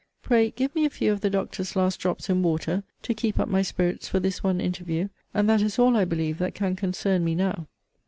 Pray 0.23 0.49
give 0.49 0.73
me 0.73 0.83
a 0.83 0.89
few 0.89 1.11
of 1.11 1.21
the 1.21 1.29
doctor's 1.29 1.75
last 1.75 1.99
drops 1.99 2.27
in 2.27 2.41
water, 2.41 2.81
to 3.03 3.13
keep 3.13 3.37
up 3.39 3.47
my 3.47 3.61
spirits 3.61 4.07
for 4.07 4.19
this 4.19 4.41
one 4.43 4.59
interview; 4.59 5.09
and 5.31 5.47
that 5.47 5.61
is 5.61 5.77
all, 5.77 5.95
I 5.95 6.05
believe, 6.05 6.39
that 6.39 6.55
can 6.55 6.75
concern 6.75 7.23
me 7.23 7.35
now. 7.35 7.67